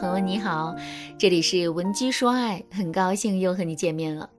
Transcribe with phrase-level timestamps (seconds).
[0.00, 0.74] 朋友你好，
[1.18, 4.30] 这里是文姬说爱，很高兴又和你见面了。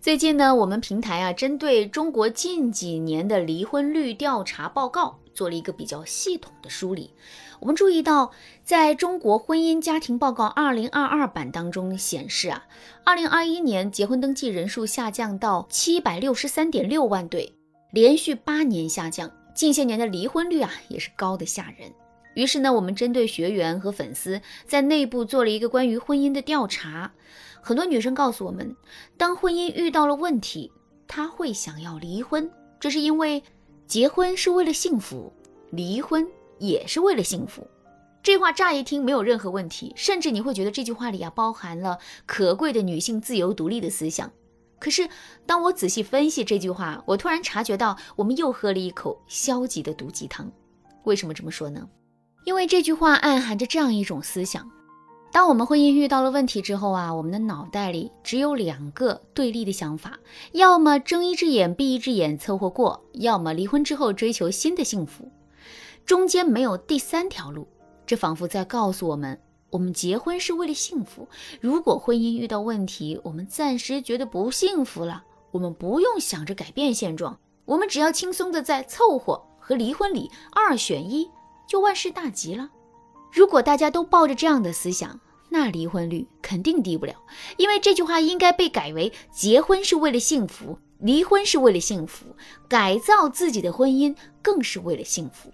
[0.00, 7.12] 最近呢，我们平台啊，针对中国近几年的离婚率调查报告做了一个比较系统的梳理。
[7.58, 8.30] 我们注意到，
[8.62, 12.62] 在中国婚姻家庭报告二零二二版当中显示啊，
[13.04, 17.52] 二零二一年结婚登记人数下降到七百六十三点六万对，
[17.92, 19.28] 连续八年下降。
[19.56, 21.92] 近些年的离婚率啊，也是高的吓人。
[22.34, 27.12] 于是呢，我们针对学员和粉丝在内部做了一个关于婚姻的调查。
[27.60, 28.74] 很多女生告诉我们，
[29.16, 30.72] 当婚姻遇到了问题，
[31.06, 33.42] 她会想要离婚，这是因为
[33.86, 35.32] 结婚是为了幸福，
[35.70, 36.26] 离婚
[36.58, 37.66] 也是为了幸福。
[38.22, 44.30] 这话乍一听没有任何问题，甚至你会觉得这句话里啊包含了可贵的女性自由独立的思想。
[44.78, 45.08] 可是
[45.44, 50.50] 当我仔细分析这句话，我突然察觉到，我们又喝了一口消极的毒鸡汤。
[51.04, 51.86] 为什么这么说呢？
[52.44, 54.70] 因为这句话暗含着这样一种思想。
[55.32, 60.18] 当我们婚姻遇到了问题之后啊，我们的脑袋里只有两个对立的想法：
[60.52, 65.30] 要么睁一只眼闭一只眼凑合过，要么离婚之后追求新的幸福。
[66.04, 67.68] 中间没有第三条路。
[68.04, 71.28] 这仿佛在告诉我们：我们结婚是为了幸福。
[71.60, 75.22] 如果婚姻遇到问题，我们暂时觉得不幸福了，
[75.52, 81.30] 我们不用想着改变现状，我们只要轻松的在凑合和离婚里二选一，
[81.70, 82.68] 就万事大吉了。
[83.32, 87.14] 如果大家都抱着这样的思想，那离婚率肯定低不了。
[87.58, 92.34] 因为这句话应该被改为：结婚是为了幸福，离婚是为了幸福，
[92.68, 95.52] 改造自己的婚姻更是为了幸福。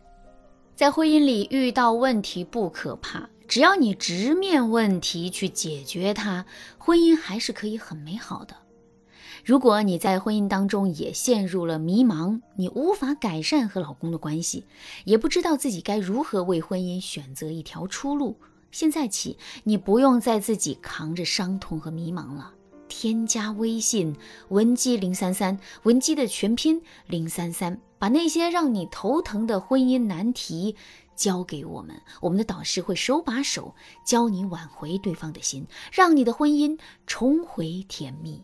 [0.75, 6.47] 在婚姻里遇到问题不可怕，只要你直面问题去解决它，
[6.79, 8.57] 婚姻还是可以很美好的。
[9.45, 14.65] 如果你在婚姻当中也陷入了迷茫，你无法改善和老公的关系，
[15.05, 18.37] 也不知道自己该如何为婚姻选择一条出路，
[18.71, 22.53] 现在起你不用再自己扛着伤痛和迷茫了。
[22.89, 24.17] 添加微信
[24.49, 30.77] 文姬零三三，文姬的全拼零三三，把那些让你头疼的婚姻难题
[31.17, 38.43] 交给我们，我们的导师会手把手教你挽回对方的心，让你的婚姻重回甜蜜。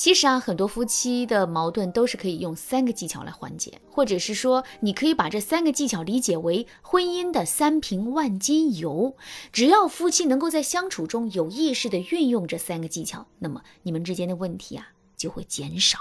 [0.00, 9.14] 其实啊，很多夫妻的矛盾都是可以用三个技巧来缓解，或者是说，你可以把这三个技巧理解为婚姻的三瓶万金油。
[9.52, 15.98] 只要夫妻能够在相处中有意识的运用这三个技巧，那么你们之间的问题啊就会减少。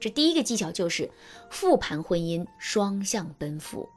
[0.00, 1.08] 这第一个技巧就是
[1.48, 3.88] 复盘婚姻，双向奔赴。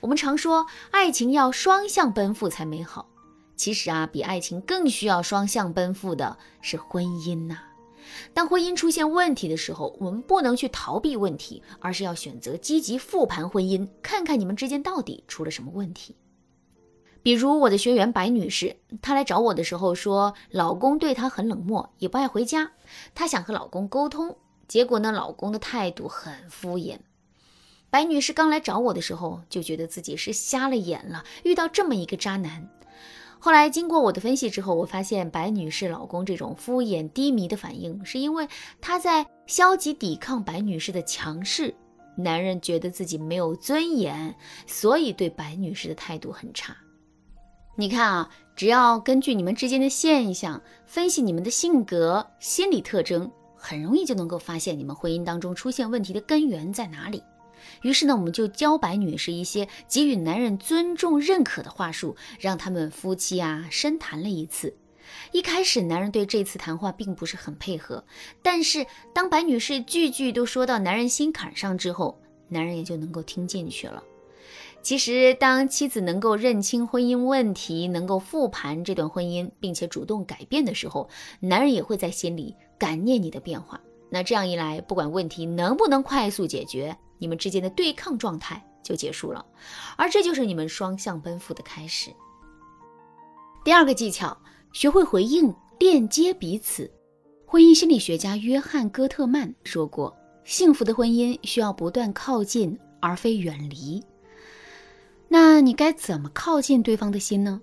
[0.00, 3.10] 我们常说爱情要双向奔赴才美好，
[3.56, 7.58] 其实啊，比爱情更需要双向奔赴的是婚姻呐。
[8.32, 16.16] 当婚姻出现问题的时候，我们不能去逃避问题，而是要选择积极复盘婚姻，看看你们之间到底出了什么问题。
[17.22, 22.72] 比如我的学员白女士，她来找我的时候说，老公对她很冷漠，也不爱回家。
[23.14, 24.36] 她想和老公沟通，
[24.68, 26.98] 结果呢，老公的态度很敷衍。
[27.88, 32.68] 白女士刚来找我的时候，就觉得自己是瞎了眼了，遇到这么一个渣男。
[33.44, 38.48] 后来经过我的分析之后，我发现白女士老公这种敷衍低迷的反应，是因为
[38.80, 41.74] 他在消极抵抗白女士的强势。
[42.16, 44.34] 男人觉得自己没有尊严，
[44.66, 46.74] 所以对白女士的态度很差。
[47.76, 57.22] 你看啊，只要根据你们之间的现象分析你们的性格、心理特征，很容易就能够发现你们婚姻当中出现问题的根源在哪里。
[57.82, 64.76] 于是呢，我们就教白女士一些给予男人尊重、认可的话术，让他们夫妻啊深谈了一次。
[65.32, 68.04] 一开始，男人对这次谈话并不是很配合，
[68.42, 72.18] 但是当白女士句句都说到男人心坎上之后，
[72.48, 74.02] 男人也就能够听进去了。
[74.82, 81.08] 其实，当妻子能够认清婚姻问题，能够复盘这段婚姻，并且主动改变的时候，
[81.40, 83.80] 男人也会在心里感念你的变化。
[84.10, 86.96] 那这样一来，不管问题能不能快速解决。
[87.24, 89.42] 你们之间的对抗状态就结束了，
[89.96, 92.10] 而这就是你们双向奔赴的开始。
[93.64, 94.36] 第二个技巧，
[94.74, 96.90] 学会回应，链接彼此。
[97.46, 104.04] 婚姻心理学家约翰·戈特曼说过：“幸福的婚姻需要不断靠近，而非远离。”
[105.28, 107.58] 那你该怎么靠近对方的心呢？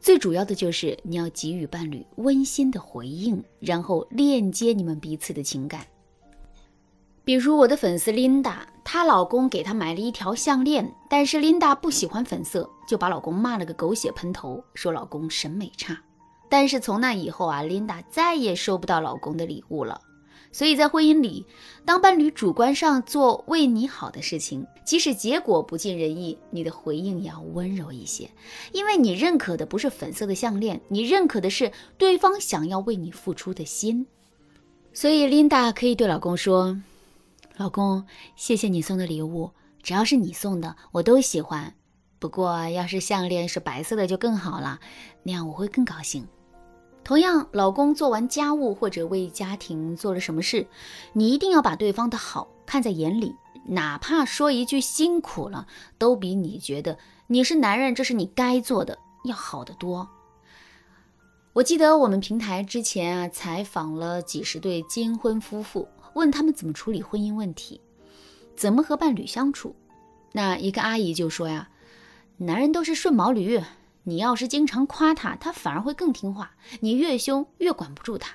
[0.00, 5.86] 最主要的就是你要给予伴侣温馨的回应，然后链接你们彼此的情感。
[7.24, 15.98] 比如我的粉丝琳达，她老公给她买了一条项链，但是琳达不喜欢粉色，就把老公骂了个狗血喷头，说老公审美差。
[16.48, 20.00] 但是从那以后啊，琳达再也收不到老公的礼物了。
[20.52, 21.44] 所以在婚姻里，
[21.84, 28.30] 当伴侣主观上做为你好的事情，即使结果不尽人意，你的回应也要温柔一些，
[28.72, 34.06] 因为你认可的不是粉色的项链，你认可的是对方想要为你付出的心。
[34.94, 36.80] 所以，Linda 可以对老公说
[37.58, 38.06] ：“老公，
[38.36, 39.50] 谢谢你送的礼物，
[39.82, 41.74] 只要是你送的，我都喜欢。
[42.20, 44.78] 不过，要是项链是白色的就更好了，
[45.24, 46.24] 那样我会更高兴。”
[47.02, 50.68] 同样，老公做完家务或者为家庭做了什么事，
[51.12, 53.34] 你一定要把对方的好看在眼里，
[53.66, 55.66] 哪怕说一句辛苦了，
[55.98, 56.96] 都比你觉得
[57.26, 60.08] 你是男人，这是你该做的要好得多。
[61.54, 67.80] 我记得我们平台之前啊采访了几十对金婚夫妇，问他们怎么处理婚姻问题，
[68.56, 69.74] 怎么和伴侣相处。
[70.32, 71.70] 那一个阿姨就说呀，
[72.36, 73.62] 男人都是顺毛驴。
[74.02, 76.52] 你要是经常夸他，他反而会更听话。
[76.80, 78.34] 你越凶，越管不住他。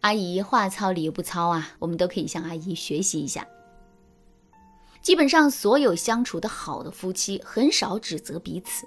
[0.00, 3.46] 阿姨话糙理不糙啊，我们都可以向阿姨学习一下。
[5.00, 8.86] 基本上，所有相处的好的夫妻很少指责彼此，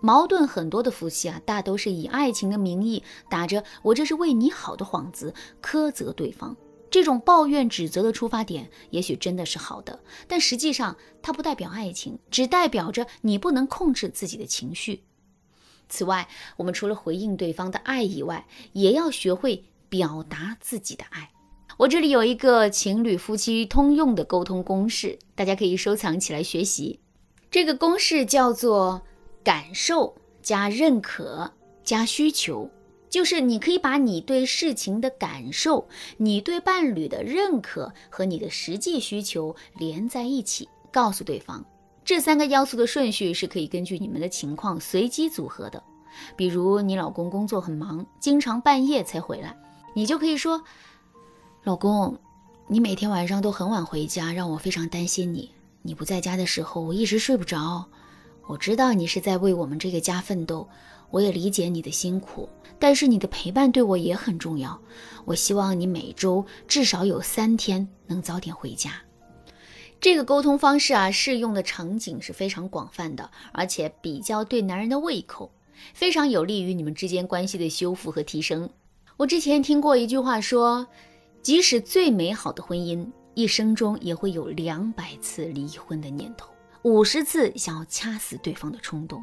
[0.00, 6.56] 矛盾很多的夫妻啊，大都是以爱情的名义，打着“我这是为你好”的幌子苛责对方。
[6.90, 15.02] 这种抱怨指责的出发点，也许真的是好的，但实际上它不代表爱情，只代表着你不能控制自己的情绪。
[15.88, 21.30] 此外，我们除了回应对方的爱以外，也要学会表达自己的爱。
[21.78, 27.00] 我这里有一个情侣夫妻通用的沟通公式，大家可以收藏起来学习。
[27.50, 29.02] 这个公式叫做
[29.44, 31.52] 感受加认可
[31.84, 32.70] 加需求，
[33.16, 41.64] 就是你可以把你对事情的感受、你对伴侣的认可和你的实际需求连在一起，告诉对方。
[42.04, 45.82] 这三个要素的顺序是可以根据你们的情况随机组合的。
[46.36, 49.56] 比如你老公工作很忙，经常半夜才回来，
[49.94, 50.62] 你就可以说
[51.64, 52.18] ：“老公，
[52.66, 55.50] 你每天晚上都很晚回家，让我非常担心你。
[55.80, 57.86] 你不在家的时候，我一直睡不着。
[58.46, 60.68] 我知道你是在为我们这个家奋斗，
[61.10, 62.48] 我也理解你的辛苦，
[62.78, 64.80] 但是你的陪伴对我也很重要。
[65.24, 68.92] 我希望你每周至少有三天能早点回家。”
[69.98, 75.50] 这个沟通方式啊，适用的场景是非常广泛的，而且比较对男人的胃口，
[75.94, 78.68] 非常有利于你们之间关系的修复和提升。
[79.16, 80.86] 我之前听过一句话说，
[81.40, 86.50] 即使最美好的婚姻，一生中也会有两百次离婚的念头，
[86.82, 89.22] 五十次想要掐死对方的冲动。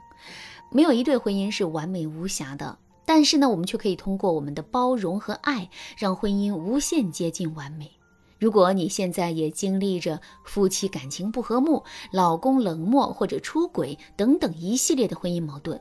[0.71, 7.91] 没有一对婚姻是完美无瑕的，但是呢，我们却可以通过我们的包容和爱，让婚姻无限接近完美。
[8.39, 15.79] 如果你现在也经历着夫妻感情不和睦、老公冷漠或者出轨等等一系列的婚姻矛盾，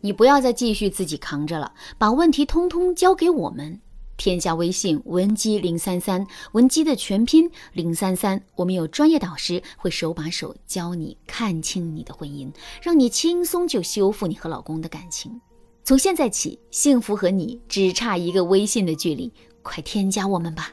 [0.00, 3.80] 你不要再继续自己扛着了，把问题通通交给我们。
[4.16, 12.50] 添加微信文姬零三三，文姬的全拼零三三，我们有专业导师会手把手教你看清你的婚姻，
[12.82, 15.40] 让你轻松就修复你和老公的感情。
[15.84, 19.32] 从现在起，幸福和你只差一个微信的距离，
[19.62, 20.72] 快添加我们吧。